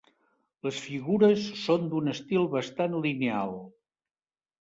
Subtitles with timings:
[0.67, 3.55] Les figures són d'un estil bastant lineal.